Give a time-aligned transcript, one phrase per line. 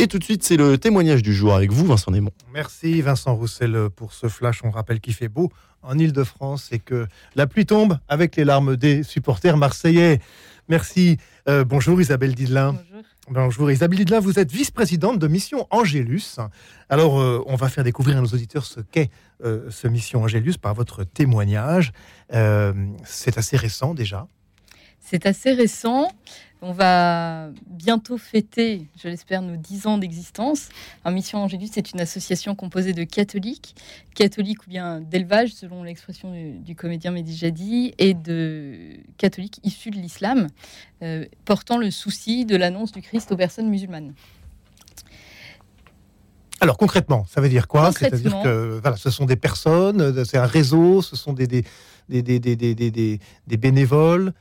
[0.00, 2.30] Et tout de suite, c'est le témoignage du jour avec vous, Vincent Némon.
[2.54, 4.62] Merci Vincent Roussel pour ce flash.
[4.64, 8.76] On rappelle qu'il fait beau en Ile-de-France et que la pluie tombe avec les larmes
[8.76, 10.20] des supporters marseillais.
[10.70, 11.18] Merci.
[11.50, 12.72] Euh, bonjour Isabelle Didelin.
[12.72, 13.04] Bonjour.
[13.28, 16.38] Bonjour Isabelle Didelin, vous êtes vice-présidente de Mission Angélus.
[16.88, 19.10] Alors, euh, on va faire découvrir à nos auditeurs ce qu'est
[19.44, 21.92] euh, ce Mission Angélus par votre témoignage.
[22.30, 24.28] c'est assez récent déjà.
[25.10, 26.06] C'est assez récent.
[26.62, 30.68] On va bientôt fêter, je l'espère, nos 10 ans d'existence.
[31.04, 33.74] Mission Angélus, c'est une association composée de catholiques,
[34.14, 39.96] catholiques ou bien d'élevage, selon l'expression du, comédien Mehdi Jadi, et de catholiques issus de
[39.96, 40.46] l'islam,
[41.02, 44.14] euh, portant le souci de l'annonce du Christ aux personnes musulmanes.
[46.60, 47.90] Alors concrètement, ça veut dire quoi?
[47.90, 51.64] C'est-à-dire que voilà, ce sont des personnes, c'est un réseau, ce sont des, des,
[52.08, 54.34] des, des bénévoles,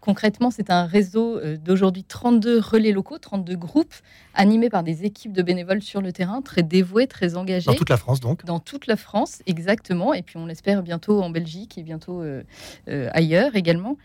[0.00, 3.94] Concrètement, c'est un réseau euh, d'aujourd'hui 32 relais locaux, 32 groupes
[4.32, 7.66] animés par des équipes de bénévoles sur le terrain, très dévoués, très engagés.
[7.66, 10.14] Dans toute la France, donc Dans toute la France, exactement.
[10.14, 12.42] Et puis, on l'espère bientôt en Belgique et bientôt euh,
[12.88, 13.96] euh, ailleurs également.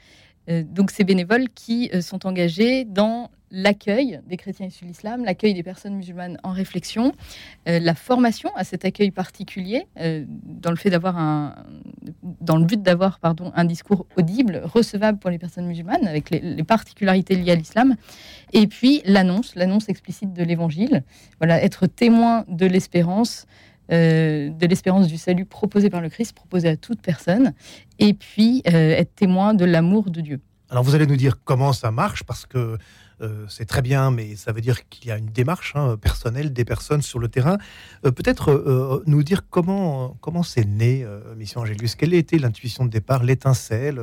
[0.47, 5.63] donc, ces bénévoles qui sont engagés dans l'accueil des chrétiens issus de l'islam, l'accueil des
[5.63, 7.13] personnes musulmanes en réflexion,
[7.69, 11.55] euh, la formation à cet accueil particulier, euh, dans le fait un,
[12.41, 16.63] dans le but d'avoir pardon un discours audible, recevable pour les personnes musulmanes, avec les,
[16.63, 17.95] particularités liées à l'islam,
[18.53, 21.03] et puis l'annonce, l'annonce explicite de l'Évangile,
[21.39, 23.45] voilà, être témoin de l'espérance.
[23.91, 27.51] Euh, de l'espérance du salut proposé par le Christ, proposé à toute personne,
[27.99, 30.39] et puis être témoin de l'amour de Dieu.
[30.69, 32.77] Alors vous allez nous dire comment ça marche, parce que
[33.21, 36.51] euh, c'est très bien, mais ça veut dire qu'il y a une démarche hein, personnelle
[36.51, 37.57] des personnes sur le terrain.
[38.05, 41.05] Euh, peut-être euh, nous dire comment comment c'est né
[41.37, 41.95] Mission Angélus.
[41.97, 43.99] Quelle a été l'intuition de départ, l'étincelle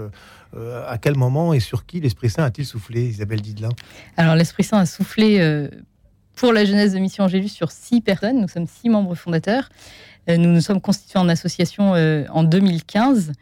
[0.55, 3.71] À quel moment et sur qui l'Esprit Saint a-t-il soufflé, Isabelle Didelin
[4.17, 5.69] Alors l'Esprit Saint a soufflé
[6.37, 8.41] pour la jeunesse de Mission Angélus sur six personnes.
[8.41, 9.69] Nous sommes six membres fondateurs.
[10.29, 13.33] nous nous sommes constitués en association en 2015.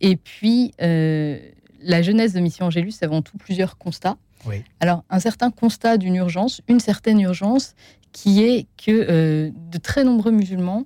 [0.00, 4.16] Et puis, la jeunesse de Mission Angélus, avant tout plusieurs constats.
[4.80, 7.74] Alors, un certain constat d'une urgence, une certaine urgence,
[8.12, 10.84] qui est que euh, de très nombreux musulmans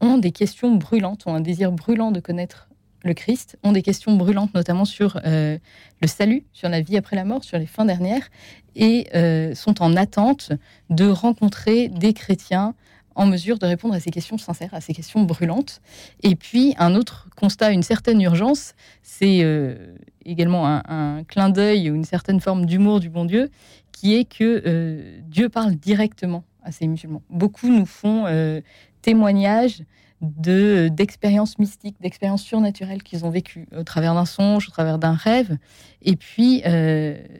[0.00, 2.68] ont des questions brûlantes, ont un désir brûlant de connaître
[3.02, 5.58] le Christ, ont des questions brûlantes notamment sur euh,
[6.02, 8.28] le salut, sur la vie après la mort, sur les fins dernières,
[8.76, 10.52] et euh, sont en attente
[10.90, 12.74] de rencontrer des chrétiens
[13.20, 15.82] en mesure de répondre à ces questions sincères, à ces questions brûlantes.
[16.22, 18.72] Et puis, un autre constat, une certaine urgence,
[19.02, 19.94] c'est euh,
[20.24, 23.50] également un, clin d'œil ou une certaine forme d'humour du bon Dieu,
[23.92, 27.20] qui est que euh, Dieu parle directement à ces musulmans.
[27.28, 28.62] Beaucoup nous font euh,
[29.02, 29.82] témoignage
[30.20, 35.14] de d'expériences mystiques, d'expériences surnaturelles qu'ils ont vécues au travers d'un songe, au travers d'un
[35.14, 35.56] rêve.
[36.02, 36.62] Et puis,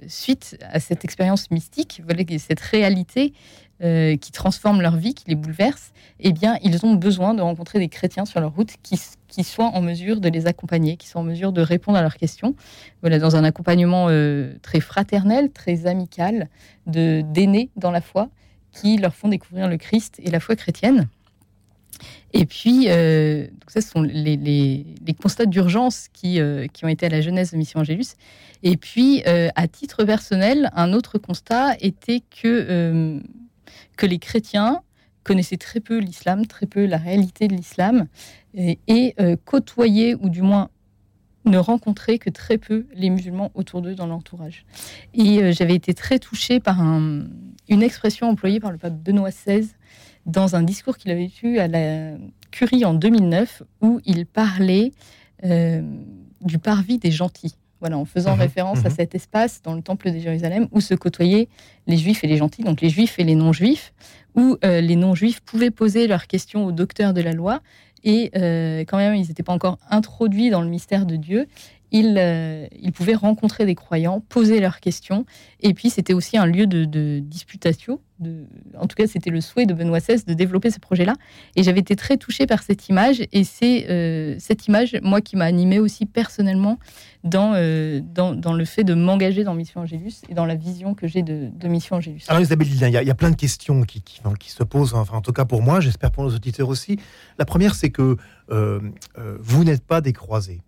[0.09, 2.03] suite à cette expérience mystique,
[2.39, 3.33] cette réalité,
[3.83, 7.79] euh, qui transforment leur vie, qui les bouleversent, eh bien, ils ont besoin de rencontrer
[7.79, 11.23] des chrétiens sur leur route qui, qui soient en mesure de les accompagner, qui soient
[11.23, 12.55] en mesure de répondre à leurs questions.
[13.01, 16.51] Voilà, dans un accompagnement euh, très fraternel, très amical,
[16.87, 18.29] de d'aînés dans la foi,
[18.71, 21.09] qui leur font découvrir le Christ et la foi chrétienne.
[22.33, 24.85] Et puis, euh, donc ça, ce sont les,
[25.21, 26.39] constats d'urgence qui,
[26.73, 28.17] qui ont été à la jeunesse de Mission Angélus.
[28.63, 33.21] Et puis, à titre personnel, un autre constat était que
[33.97, 34.83] que les chrétiens
[35.23, 38.07] connaissaient très peu l'islam, très peu la réalité de l'islam,
[38.55, 40.71] et, euh, côtoyaient, ou du moins
[41.45, 44.65] ne rencontraient que très peu les musulmans autour d'eux dans l'entourage.
[45.15, 49.69] Et euh, j'avais été très touchée par une expression employée par le pape Benoît XVI
[50.27, 52.13] dans un discours qu'il avait eu à la
[52.51, 54.93] Curie en 2009, où il parlait
[55.45, 55.83] euh,
[56.43, 57.55] du parvis des gentils.
[57.81, 58.43] Voilà, en faisant mhm.
[58.43, 58.95] référence à mhm.
[58.95, 61.49] cet espace dans le temple de Jérusalem où se côtoyaient
[61.87, 63.95] les juifs et les gentils, donc les juifs et les non-juifs,
[64.35, 67.63] où euh, les non-juifs pouvaient poser leurs questions aux docteurs de la loi
[68.05, 71.47] et euh, quand même ils n'étaient pas encore introduits dans le mystère de Dieu
[71.93, 75.27] ils, euh, ils, pouvaient rencontrer des croyants, poser leurs questions.
[75.61, 78.01] Et puis, c'était aussi un lieu de, de disputatio.
[78.79, 81.15] En tout cas, c'était le souhait de Benoît XVI de développer ce projet-là.
[81.57, 83.23] Et j'avais été très touchée par cette image.
[83.33, 86.79] Et c'est euh, cette image, moi, qui m'a animée aussi personnellement
[87.25, 90.95] dans, euh, dans, dans, le fait de m'engager dans Mission Angélus et dans la vision
[90.95, 92.25] que j'ai de, de, Mission Angélus.
[92.29, 94.95] Alors, Isabelle il y, il y, a plein de questions qui, qui, qui, se posent,
[94.95, 96.99] enfin, en tout cas pour moi, j'espère pour nos auditeurs aussi.
[97.39, 98.17] La première, c'est que
[98.49, 100.61] vous n'êtes pas des croisés.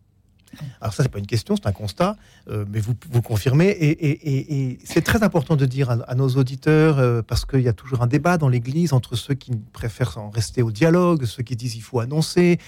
[0.80, 2.16] Alors ça, c'est pas une question, c'est un constat,
[2.48, 3.68] euh, mais vous, vous confirmez.
[3.68, 8.02] Et, c'est très important de dire à, nos auditeurs, euh, parce qu'il y a toujours
[8.02, 11.76] un débat dans l'Église entre ceux qui préfèrent en rester au dialogue, ceux qui disent
[11.76, 12.58] il faut annoncer.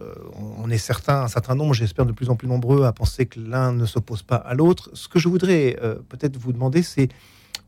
[0.00, 0.12] Euh,
[0.58, 3.40] on est certain, un certain nombre, j'espère de plus en plus nombreux, à penser que
[3.40, 4.90] l'un ne s'oppose pas à l'autre.
[4.94, 5.76] Ce que je voudrais
[6.08, 7.08] peut-être vous demander, c'est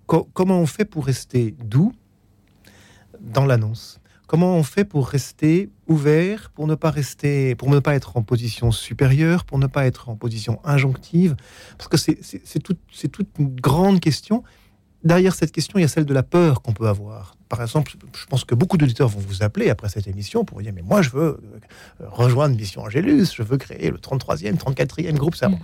[0.07, 1.93] comment on fait pour rester doux
[3.21, 4.01] dans l'annonce?
[4.27, 8.23] Comment on fait pour rester ouvert, pour ne pas rester, pour ne pas être en
[8.23, 11.37] position supérieure, pour ne pas être en position injonctive?
[11.79, 12.81] Parce que c'est toute,
[13.13, 14.43] toute une grande question.
[15.05, 17.37] Derrière cette question, il y a celle de la peur qu'on peut avoir.
[17.49, 20.73] Par exemple, je pense que beaucoup d'auditeurs vont vous appeler après cette émission pour dire
[20.75, 21.41] Mais moi, je veux
[22.01, 25.59] euh, rejoindre Mission Angélus, je veux créer le 33e, 34e groupe savant.
[25.59, 25.61] Mm.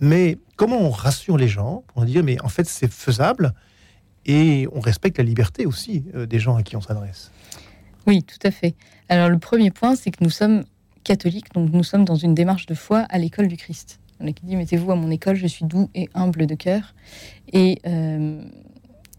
[0.00, 3.54] Mais comment on rassure les gens pour dire Mais en fait, c'est faisable
[4.26, 7.30] et on respecte la liberté aussi euh, des gens à qui on s'adresse?
[8.06, 8.74] Oui, tout à fait.
[9.08, 10.64] Alors le premier point, c'est que nous sommes
[11.04, 14.00] catholiques, donc nous sommes dans une démarche de foi à l'école du Christ.
[14.20, 16.94] On a dit mettez-vous à mon école, je suis doux et humble de cœur.
[17.52, 18.42] Et euh,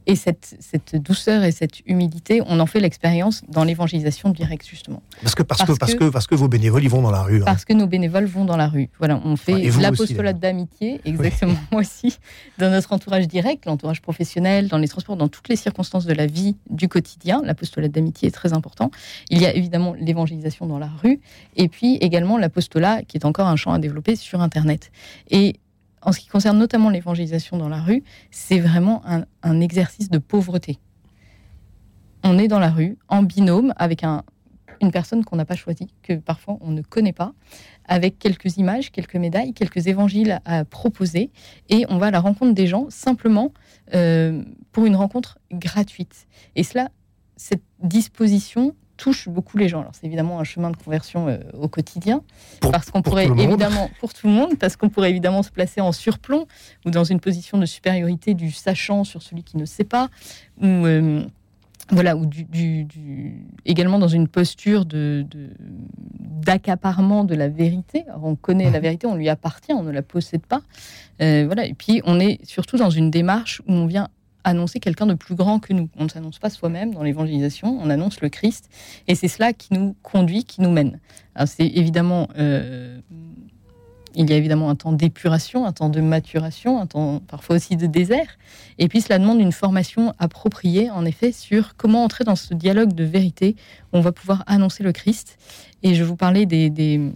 [0.08, 5.02] et cette, cette, douceur et cette humilité, on en fait l'expérience dans l'évangélisation directe, justement.
[5.22, 7.42] Parce que, parce, que, parce, que, parce que vos bénévoles, ils vont dans la rue.
[7.42, 7.46] Hein.
[7.46, 8.90] Parce que nos bénévoles vont dans la rue.
[9.00, 12.18] Voilà, on fait l'apostolat d'amitié, exactement, moi aussi,
[12.58, 16.28] dans notre entourage direct, l'entourage professionnel, dans les transports, dans toutes les circonstances de la
[16.28, 17.42] vie du quotidien.
[17.44, 18.92] L'apostolat d'amitié est très important.
[19.30, 21.20] Il y a évidemment l'évangélisation dans la rue,
[21.56, 24.92] et puis également l'apostolat, qui est encore un champ à développer sur Internet.
[25.30, 25.56] Et
[26.06, 30.78] en ce qui concerne notamment l'évangélisation dans la rue, c'est vraiment un, exercice de pauvreté.
[32.24, 36.14] On est dans la rue en binôme avec une personne qu'on n'a pas choisie, que
[36.14, 37.34] parfois on ne connaît pas,
[37.88, 41.32] avec quelques images, quelques médailles, quelques évangiles à proposer,
[41.70, 43.52] et on va à la rencontre des gens simplement
[43.94, 46.28] euh, pour une rencontre gratuite.
[46.56, 46.90] Et cela,
[47.36, 49.82] cette disposition touche beaucoup les gens.
[49.82, 52.22] Alors c'est évidemment un chemin de conversion euh, au quotidien,
[52.62, 55.92] parce qu'on pourrait évidemment pour tout le monde, parce qu'on pourrait évidemment se placer en
[55.92, 56.48] surplomb
[56.86, 60.10] ou dans une position de supériorité du sachant sur celui qui ne sait pas,
[60.62, 61.26] ou euh,
[61.92, 62.88] voilà, ou du,
[63.66, 65.26] également dans une posture de
[66.20, 68.06] d'accaparement de, la vérité.
[68.22, 68.84] on connaît la mhm.
[68.84, 70.62] vérité, on lui appartient, on ne la possède pas.
[71.22, 74.10] Euh, voilà, et puis on est surtout dans une démarche où on vient
[74.46, 75.90] annoncer quelqu'un de plus grand que nous.
[75.98, 78.70] On ne s'annonce pas soi-même dans l'évangélisation, on annonce le Christ.
[79.08, 81.00] Et c'est cela qui nous conduit, qui nous mène.
[81.46, 83.00] C'est évidemment, euh,
[84.16, 87.76] il y a évidemment un temps d'épuration, un temps de maturation, un temps parfois aussi
[87.76, 88.38] de désert.
[88.78, 92.94] Et puis cela demande une formation appropriée, en effet, sur comment entrer dans ce dialogue
[92.94, 93.56] de vérité
[93.92, 95.38] où on va pouvoir annoncer le Christ.
[95.84, 97.12] Et je vous parlais des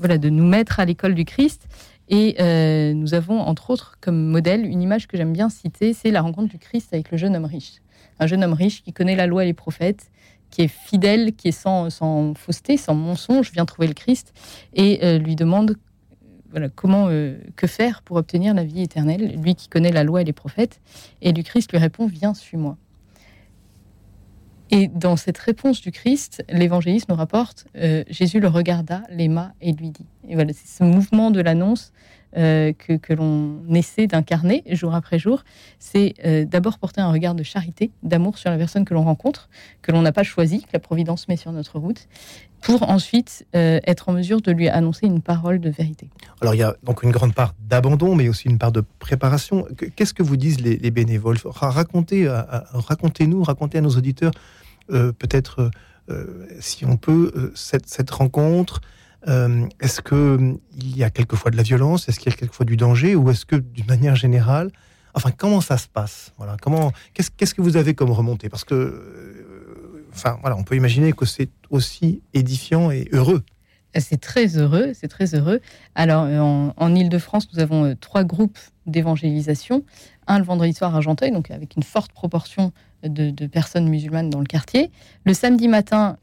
[0.00, 1.68] voilà, de nous mettre à l'école du Christ.
[2.10, 6.10] Et euh, nous avons, entre autres, comme modèle, une image que j'aime bien citer, c'est
[6.10, 7.80] la rencontre du Christ avec le jeune homme riche.
[8.18, 10.10] Un jeune homme riche qui connaît la loi et les prophètes,
[10.50, 14.34] qui est fidèle, qui est sans, sans fausseté, sans mensonge, vient trouver le Christ
[14.74, 15.76] et euh, lui demande
[16.74, 20.24] comment, euh, que faire pour obtenir la vie éternelle, lui qui connaît la loi et
[20.24, 20.80] les prophètes.
[21.22, 22.76] Et le Christ lui répond, viens, suis-moi.
[24.70, 27.66] Et dans cette réponse du Christ, l'évangéliste nous rapporte
[28.08, 30.06] Jésus le regarda, l'aima et lui dit.
[30.28, 31.92] Et voilà, c'est ce mouvement de l'annonce
[32.36, 35.42] euh, que, l'on essaie d'incarner jour après jour,
[35.80, 39.48] c'est euh, d'abord porter un regard de charité, d'amour sur la personne que l'on rencontre,
[39.82, 42.06] que l'on n'a pas choisi, que la Providence met sur notre route,
[42.60, 46.08] pour ensuite euh, être en mesure de lui annoncer une parole de vérité.
[46.40, 49.66] Alors il y a donc une grande part d'abandon, mais aussi une part de préparation.
[49.96, 51.38] Qu'est-ce que vous disent les, bénévoles?
[51.44, 54.32] Racontez, racontez-nous, racontez à nos auditeurs
[54.88, 55.70] peut-être
[56.58, 58.80] si on peut cette rencontre
[59.28, 62.08] euh, est-ce qu'il hum, y a quelquefois de la violence?
[62.08, 63.14] Est-ce qu'il y a quelquefois du danger?
[63.14, 64.70] Ou est-ce que, d'une manière générale,
[65.14, 66.32] enfin, comment ça se passe?
[66.38, 68.48] Voilà, comment Qu'est-ce que vous avez comme remontée?
[68.48, 73.42] Parce que, euh, enfin, voilà, on peut imaginer que c'est aussi édifiant et heureux.
[73.98, 75.60] C'est très heureux, c'est très heureux.
[75.96, 79.84] Alors, euh, en, en Ile-de-France, nous avons trois groupes d'évangélisation.
[80.28, 82.72] Un le vendredi soir à Argenteuil, donc avec une forte proportion
[83.02, 84.90] de, personnes musulmanes dans le quartier.
[85.24, 86.18] Le samedi matin,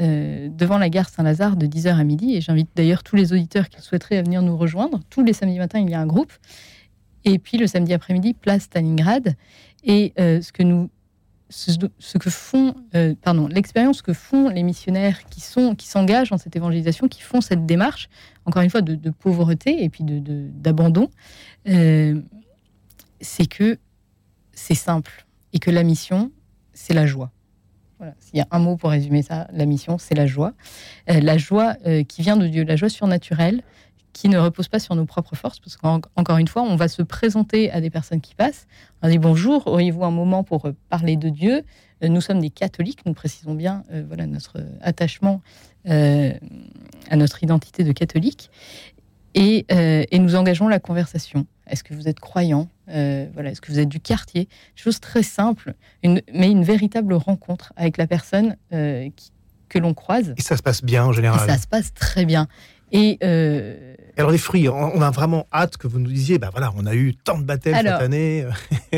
[0.00, 2.34] euh, devant la gare Saint-Lazare de 10h à midi.
[2.34, 5.00] Et j'invite d'ailleurs tous les auditeurs qui souhaiteraient venir nous rejoindre.
[5.10, 6.32] Tous les samedis matins, il y a un groupe.
[7.24, 9.34] Et puis le samedi après-midi, place Stalingrad.
[9.84, 10.90] Et euh, ce que nous
[11.52, 16.38] ce, que font, euh, pardon, l'expérience que font les missionnaires qui sont, qui s'engagent dans
[16.38, 18.08] cette évangélisation, qui font cette démarche,
[18.46, 21.10] encore une fois, de, pauvreté et puis d'abandon,
[21.66, 22.22] de,
[23.20, 23.78] c'est que
[24.52, 26.32] c'est simple et que la mission,
[26.72, 27.30] c'est la joie.
[28.20, 30.52] S'il y a un mot pour résumer ça, la mission, c'est la joie.
[31.10, 33.62] Euh, la joie euh, qui vient de Dieu, la joie surnaturelle,
[34.12, 37.02] qui ne repose pas sur nos propres forces, parce qu'encore une fois, on va se
[37.02, 38.66] présenter à des personnes qui passent.
[39.02, 41.62] On dit bonjour, auriez-vous un moment pour euh, parler de Dieu?
[42.02, 45.40] Nous sommes des catholiques, nous précisons bien voilà, notre attachement
[45.84, 48.50] à notre identité de catholique,
[49.36, 49.64] et
[50.18, 51.46] nous engageons la conversation.
[51.66, 52.68] Est-ce que vous êtes croyant?
[52.88, 54.48] Euh, voilà, Est-ce que vous êtes du quartier?
[54.74, 59.08] Chose très simple, mais une véritable rencontre avec la personne euh,
[59.68, 60.34] que l'on croise.
[60.36, 61.48] Et ça se passe bien en général?
[61.48, 62.48] Ça se passe très bien.
[62.90, 66.70] Et euh, alors les fruits, on a vraiment hâte que vous nous disiez, ben voilà,
[66.76, 68.44] on a eu tant de baptêmes cette année.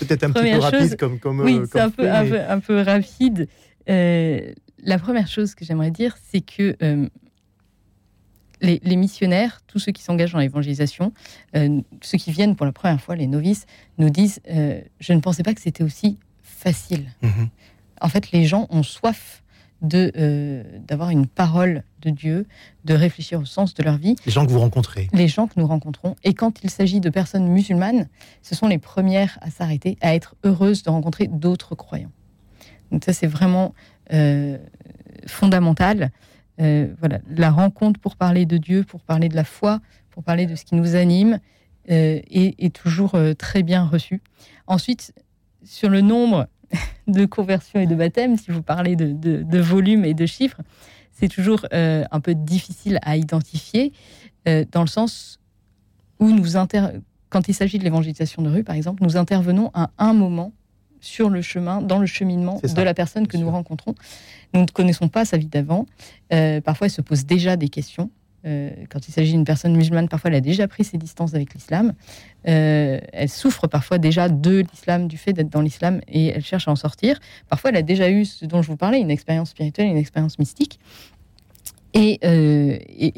[0.00, 1.40] Peut-être un petit peu rapide comme comme.
[1.40, 3.48] Oui, c'est un, peu, un, peu, rapide.
[3.86, 6.76] La première chose que j'aimerais dire, c'est que
[8.62, 11.12] euh, les, missionnaires, tous ceux qui s'engagent dans l'évangélisation,
[11.56, 13.66] euh, ceux qui viennent pour la première fois, les novices,
[13.98, 17.06] nous disent Je ne pensais pas que c'était aussi facile.
[17.22, 17.48] Mhm.
[18.00, 19.42] En fait, les gens ont soif
[19.82, 22.46] de euh, d'avoir une parole de Dieu,
[22.84, 24.16] de réfléchir au sens de leur vie.
[24.24, 25.08] Les gens que vous rencontrez.
[25.12, 26.16] Les gens que nous rencontrons.
[26.24, 28.08] Et quand il s'agit de personnes musulmanes,
[28.42, 32.12] ce sont les premières à s'arrêter, à être heureuses de rencontrer d'autres croyants.
[32.90, 33.74] Donc ça, c'est vraiment
[34.12, 34.56] euh,
[35.26, 36.10] fondamental.
[36.60, 39.80] Euh, voilà, la rencontre pour parler de Dieu, pour parler de la foi,
[40.10, 41.38] pour parler de ce qui nous anime,
[41.86, 44.22] est, est, toujours très bien reçue.
[44.68, 45.12] Ensuite,
[45.64, 46.46] sur le nombre
[47.06, 50.60] de conversion et de baptême, si vous parlez de, volume et de chiffres,
[51.12, 53.92] c'est toujours euh, un peu difficile à identifier,
[54.48, 55.38] euh, dans le sens
[56.18, 56.56] où nous
[57.28, 60.52] quand il s'agit de l'évangélisation de rue, par exemple, nous intervenons à un moment
[61.02, 63.94] sur le chemin, dans le cheminement de la personne que nous rencontrons.
[64.54, 65.86] Nous ne connaissons pas sa vie d'avant.
[66.32, 68.10] Euh, parfois, elle se pose déjà des questions.
[68.44, 71.54] Euh, quand il s'agit d'une personne musulmane, parfois elle a déjà pris ses distances avec
[71.54, 71.92] l'islam.
[72.48, 76.68] Euh, elle souffre parfois déjà de l'islam, du fait d'être dans l'islam, et elle cherche
[76.68, 77.18] à en sortir.
[77.48, 80.38] Parfois, elle a déjà eu ce dont je vous parlais, une expérience spirituelle, une expérience
[80.38, 80.78] mystique.
[81.94, 82.20] Et,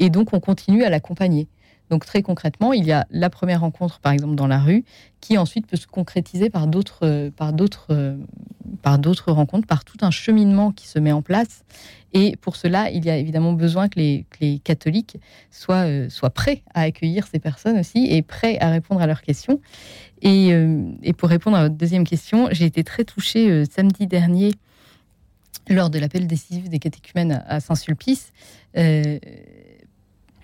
[0.03, 1.47] et donc, on continue à l'accompagner.
[1.89, 4.83] Donc très concrètement, il y a la première rencontre, par exemple dans la rue,
[5.21, 10.87] qui ensuite peut se concrétiser par d'autres, par d'autres, rencontres, par tout un cheminement qui
[10.87, 11.63] se met en place
[12.15, 15.17] et pour cela, il y a évidemment besoin que les, catholiques
[15.51, 19.21] soient, euh, soient, prêts à accueillir ces personnes aussi et prêts à répondre à leurs
[19.21, 19.59] questions.
[20.21, 24.53] Et, euh, pour répondre à votre deuxième question, j'ai été très touchée euh, samedi dernier
[25.67, 28.31] lors de l'appel décisif des catéchumènes à, Saint-Sulpice.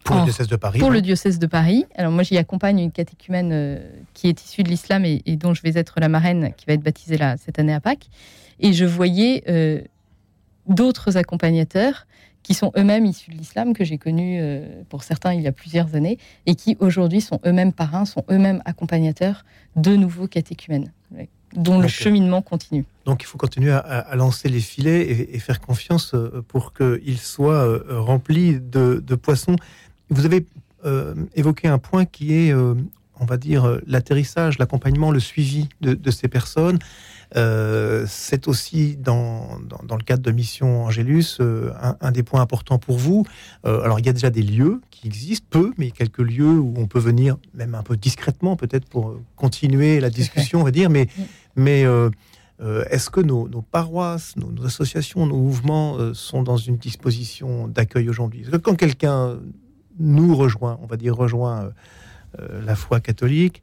[0.04, 0.80] Pour le diocèse de Paris.
[0.80, 1.86] Pour le diocèse de Paris.
[1.96, 3.82] Alors moi, j'y accompagne une catéchumène
[4.14, 6.82] qui est issue de l'islam et, dont je vais être la marraine, qui va être
[6.82, 8.10] baptisée là, cette année à Pâques.
[8.60, 9.44] Et je voyais
[10.68, 12.06] d'autres accompagnateurs
[12.44, 15.52] qui sont eux-mêmes issus de l'islam, que j'ai connus euh, pour certains il y a
[15.52, 20.92] plusieurs années, et qui aujourd'hui sont eux-mêmes parrains, sont eux-mêmes accompagnateurs de nouveaux catéchumènes,
[21.54, 22.86] dont le cheminement continue.
[23.06, 27.66] Donc il faut continuer à, lancer les filets et, faire confiance euh, pour qu'ils soient
[27.68, 29.56] euh, remplis de, poissons.
[30.12, 30.46] Vous avez
[31.36, 36.80] évoqué un point qui est, on va dire, l'atterrissage, l'accompagnement, le suivi de ces personnes.
[37.38, 42.78] Euh, c'est aussi dans, dans, le cadre de Mission Angélus euh, un, des points importants
[42.78, 43.26] pour vous.
[43.66, 46.74] Euh, alors il y a déjà des lieux qui existent, peu, mais quelques lieux où
[46.78, 50.90] on peut venir, même un peu discrètement peut-être pour continuer la discussion, on va dire,
[50.90, 51.08] mais,
[51.56, 51.86] mais
[52.90, 58.46] est-ce que nos, paroisses, nos, associations, nos mouvements sont dans une disposition d'accueil aujourd'hui?
[58.62, 59.40] Quand quelqu'un
[60.02, 61.72] nous rejoint, on va dire rejoint
[62.38, 63.62] la foi catholique,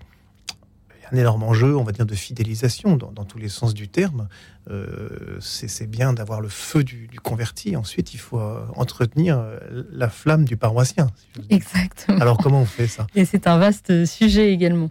[1.13, 4.29] un énorme enjeu, on va dire, de fidélisation dans, tous les sens du terme.
[4.71, 7.77] Euh, c'est bien d'avoir le feu du, converti.
[7.77, 9.59] Ensuite, il faut euh, entretenir euh,
[9.91, 11.09] la flamme du paroissien.
[11.51, 12.19] Exactement.
[12.21, 13.07] Alors, comment on fait ça?
[13.15, 14.91] Et c'est un vaste sujet également.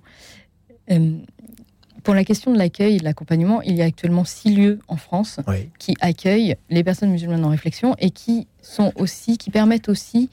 [2.03, 4.97] pour la question de l'accueil et de l'accompagnement, il y a actuellement six lieux en
[4.97, 5.39] France
[5.77, 10.29] qui accueillent les personnes musulmanes en réflexion et qui sont aussi, qui permettent aussi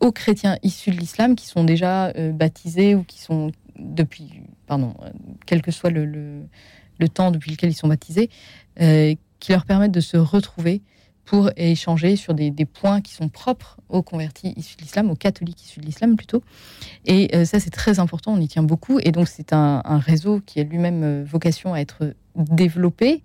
[0.00, 4.94] aux chrétiens issus de l'islam qui sont déjà baptisés ou qui sont depuis, pardon,
[5.46, 6.42] quel que soit le,
[7.12, 8.30] temps depuis lequel ils sont baptisés,
[8.80, 10.82] euh, qui leur permettent de se retrouver
[11.24, 15.64] pour échanger sur des, points qui sont propres aux convertis issus de l'islam, aux catholiques
[15.64, 16.42] issus de l'islam plutôt.
[17.04, 19.00] Et euh, ça, c'est très important, on y tient beaucoup.
[19.00, 23.22] Et donc, c'est un, réseau qui a lui-même euh, vocation à être développé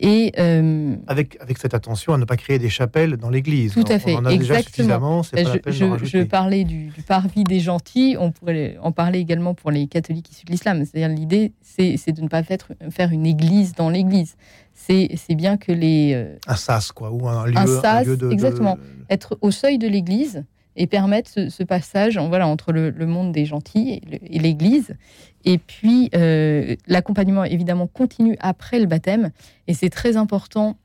[0.00, 3.74] et euh, avec, avec cette attention à ne pas créer des chapelles dans l'église.
[3.74, 5.22] Tout à fait, on en a déjà suffisamment.
[5.22, 9.86] Pas je, je, parlais du, parvis des gentils, on pourrait en parler également pour les
[9.86, 10.84] catholiques issus de l'islam.
[10.84, 12.58] C'est-à-dire l'idée, c'est de ne pas faire,
[12.90, 14.36] faire une église dans l'église.
[14.72, 16.12] C'est bien que les...
[16.14, 18.78] Euh, un sas, quoi, ou un lieu, un sas, de, exactement.
[19.10, 20.44] Être au seuil de l'église
[20.76, 24.96] et permettre ce, passage voilà, entre le, monde des gentils et l'Église.
[25.44, 29.30] Et puis, euh, l'accompagnement, évidemment, continue après le baptême.
[29.66, 30.76] Et c'est très important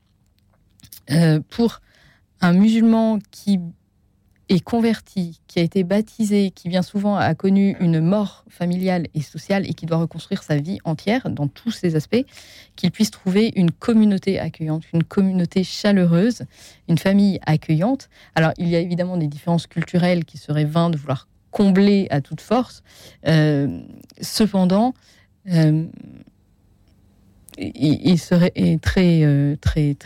[1.10, 1.80] euh, pour
[2.40, 3.60] un musulman qui
[4.48, 9.20] est converti, qui a été baptisé, qui bien souvent a connu une mort familiale et
[9.20, 12.24] sociale et qui doit reconstruire sa vie entière dans tous ses aspects,
[12.76, 16.44] qu'il puisse trouver une communauté accueillante, une communauté chaleureuse,
[16.88, 18.08] une famille accueillante.
[18.36, 22.20] Alors, il y a évidemment des différences culturelles qui seraient vains de vouloir combler à
[22.20, 22.82] toute force.
[23.26, 23.80] Euh,
[24.20, 24.92] cependant,
[25.50, 25.86] euh,
[27.56, 29.96] il, serait très, euh, très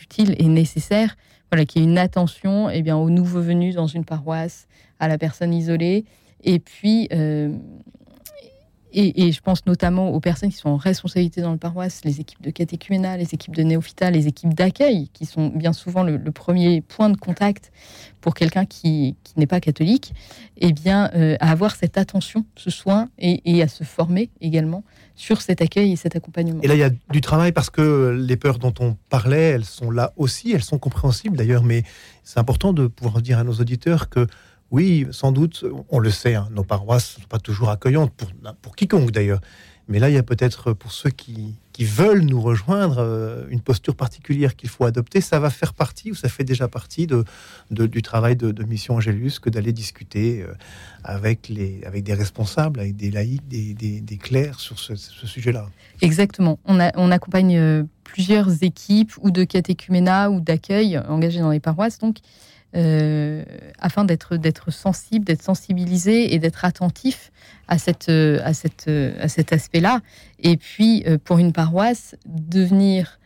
[0.00, 1.18] utile et nécessaire
[1.52, 4.66] voilà, qu'il y ait une attention eh bien, aux nouveaux venus dans une paroisse,
[4.98, 6.06] à la personne isolée,
[6.42, 7.10] et puis
[8.96, 12.42] et, je pense notamment aux personnes qui sont en responsabilité dans le paroisse, les équipes
[12.42, 16.80] de catéchuménat, les équipes de néophyta, les équipes d'accueil, qui sont bien souvent le, premier
[16.80, 17.72] point de contact
[18.20, 20.14] pour quelqu'un qui, n'est pas catholique,
[20.56, 24.84] et eh bien, euh, à avoir cette attention, ce soin, et, à se former également
[25.16, 26.60] sur cet accueil et cet accompagnement.
[26.62, 29.64] Et là, il y a du travail parce que les peurs dont on parlait, elles
[29.64, 31.82] sont là aussi, elles sont compréhensibles d'ailleurs, mais
[32.22, 34.26] c'est important de pouvoir dire à nos auditeurs que
[34.74, 38.28] oui, sans doute, on le sait, hein, nos paroisses ne sont pas toujours accueillantes, pour,
[38.60, 39.40] pour quiconque d'ailleurs.
[39.86, 43.94] Mais là, il y a peut-être pour ceux qui, veulent nous rejoindre euh, une posture
[43.94, 45.20] particulière qu'il faut adopter.
[45.20, 47.24] Ça va faire partie, ou ça fait déjà partie de,
[47.70, 50.52] du travail de, Mission Angélus, que d'aller discuter euh,
[51.04, 55.68] avec, les, avec des responsables, avec des laïcs, des, des, clercs sur ce, sujet-là.
[56.00, 56.58] Exactement.
[56.64, 61.60] On, a, on accompagne euh, plusieurs équipes ou de catéchuménat ou d'accueil engagées dans les
[61.60, 61.98] paroisses.
[61.98, 62.16] Donc,
[62.74, 63.44] euh,
[63.78, 67.30] afin d'être d'être sensible, d'être sensibilisé et d'être attentif
[67.68, 70.00] à cette à cette à cet aspect-là.
[70.40, 73.18] Et puis euh, pour une paroisse, devenir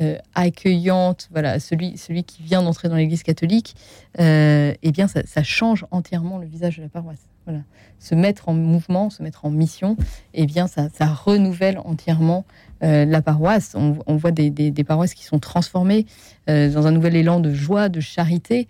[0.00, 3.74] euh, accueillante, voilà, celui celui qui vient d'entrer dans l'Église catholique,
[4.18, 7.28] eh bien ça, ça, change entièrement le visage de la paroisse.
[7.46, 7.62] Voilà,
[7.98, 9.96] se mettre en mouvement, se mettre en mission,
[10.34, 12.44] eh bien ça, ça renouvelle entièrement
[12.84, 13.74] euh, la paroisse.
[13.74, 16.06] On, voit des, paroisses qui sont transformées
[16.48, 18.68] euh, dans un nouvel élan de joie, de charité.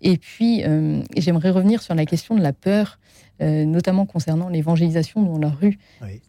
[0.00, 2.98] Et puis, euh, j'aimerais revenir sur la question de la peur,
[3.40, 5.78] notamment concernant l'évangélisation dans la rue.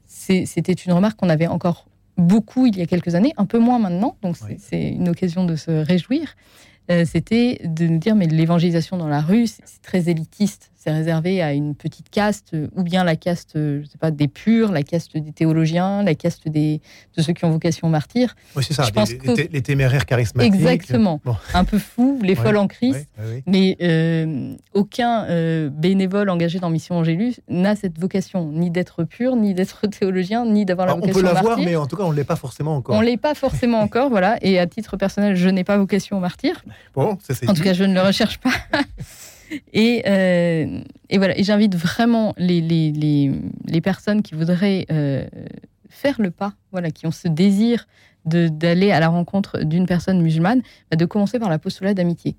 [0.05, 1.87] C'était une remarque qu'on avait encore
[2.19, 5.55] beaucoup il y a quelques années, un peu moins maintenant, donc c'est une occasion de
[5.55, 6.35] se réjouir.
[7.05, 11.51] C'était de nous dire, mais l'évangélisation dans la rue, c'est très élitiste c'est réservé à
[11.51, 15.33] une petite caste, ou bien la caste, je sais pas, des purs, la caste des
[15.33, 16.79] théologiens, la caste des,
[17.17, 18.33] de ceux qui ont vocation martyr.
[18.55, 18.85] Oui, c'est ça,
[19.51, 20.53] les, téméraires charismatiques.
[20.53, 21.19] Exactement.
[21.53, 23.09] Un peu fous, les folles en Christ.
[23.45, 29.35] mais euh, aucun euh, bénévole engagé dans Mission Angélus n'a cette vocation, ni d'être pur,
[29.35, 32.11] ni d'être théologien, ni d'avoir la vocation On peut l'avoir, mais en tout cas, on
[32.11, 32.95] ne l'est pas forcément encore.
[32.95, 34.37] On ne l'est pas forcément encore, voilà.
[34.41, 36.63] Et à titre personnel, je n'ai pas vocation au martyr.
[36.95, 38.53] Bon, ça c'est En tout cas, je ne le recherche pas.
[39.51, 45.27] Euh, et, voilà, et j'invite vraiment les, personnes qui voudraient euh,
[45.89, 47.87] faire le pas, voilà, qui ont ce désir
[48.25, 52.35] d'aller à la rencontre d'une personne musulmane, bah, de commencer par la postulat d'amitié.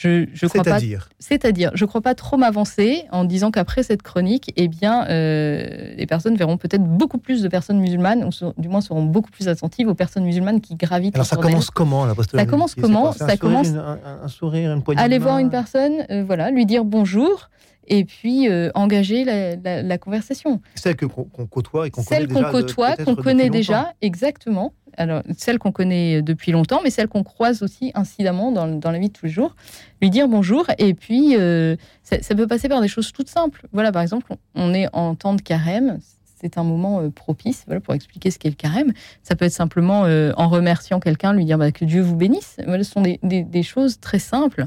[0.00, 0.78] Je, je crois pas.
[1.18, 6.06] C'est-à-dire, je crois pas trop m'avancer en disant qu'après cette chronique, eh bien, euh, les
[6.06, 9.88] personnes verront peut-être beaucoup plus de personnes musulmanes, ou du moins seront beaucoup plus attentives
[9.88, 11.16] aux personnes musulmanes qui gravitent.
[11.16, 13.12] Alors ça commence comment la Ça commence comment?
[13.12, 17.50] Ça commence un, sourire, une poignée Aller voir une personne, euh, voilà, lui dire bonjour
[17.86, 20.62] et puis euh, engager la, conversation.
[20.76, 22.34] Celle qu'on côtoie et qu'on connaît déjà.
[22.34, 24.72] Celle qu'on côtoie, qu'on connaît déjà, exactement.
[24.96, 29.08] Alors, celle qu'on connaît depuis longtemps, mais celle qu'on croise aussi incidemment dans, la vie
[29.08, 29.54] de tous les jours.
[30.00, 33.66] Lui dire bonjour, et puis euh, ça, peut passer par des choses toutes simples.
[33.72, 35.98] Voilà, par exemple, on est en temps de carême,
[36.40, 38.92] c'est un moment euh, propice voilà, pour expliquer ce qu'est le carême.
[39.22, 42.56] Ça peut être simplement euh, en remerciant quelqu'un, lui dire bah, que Dieu vous bénisse.
[42.58, 44.66] ce sont des, choses très simples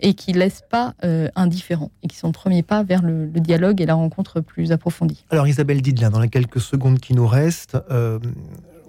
[0.00, 0.94] et qui ne laissent pas
[1.34, 5.24] indifférents et qui sont le premier pas vers le, dialogue et la rencontre plus approfondie.
[5.30, 7.78] Alors Isabelle Didlin, dans les quelques secondes qui nous restent,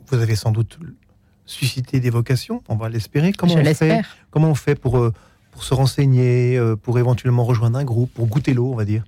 [0.08, 0.78] vous avez sans doute
[1.46, 3.32] suscité des vocations, on va l'espérer.
[3.32, 5.12] Comment, on fait, comment on fait pour,
[5.52, 9.04] pour se renseigner, pour éventuellement rejoindre un groupe, pour goûter l'eau, on va dire?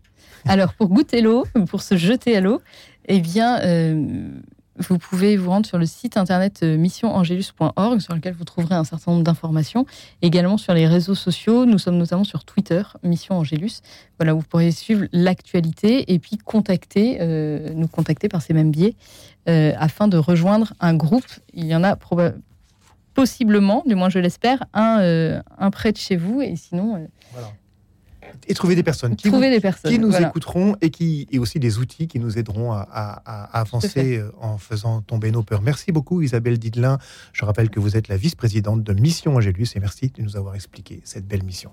[0.45, 2.61] Alors, pour goûter l'eau, pour se jeter à l'eau,
[3.07, 4.29] eh bien, euh,
[4.77, 8.83] vous pouvez vous rendre sur le site internet euh, missionangelus.org, sur lequel vous trouverez un
[8.83, 9.85] certain nombre d'informations.
[10.21, 13.81] Également sur les réseaux sociaux, nous sommes notamment sur Twitter, Mission Angelus.
[14.19, 18.95] Voilà, vous pourrez suivre l'actualité et puis contacter, euh, nous contacter par ces mêmes biais,
[19.47, 21.25] afin de rejoindre un groupe.
[21.53, 21.97] Il y en a
[23.13, 27.07] possiblement, du moins je l'espère, un, un près de chez vous, et sinon.
[28.47, 31.59] Et trouver des personnes qui, trouver des personnes, qui nous écouteront et qui et aussi
[31.59, 32.83] des outils qui nous aideront à,
[33.53, 35.61] avancer euh, en faisant tomber nos peurs.
[35.61, 36.97] Merci beaucoup Isabelle Didelin.
[37.33, 40.55] Je rappelle que vous êtes la vice-présidente de Mission Angélus et merci de nous avoir
[40.55, 41.71] expliqué cette belle mission.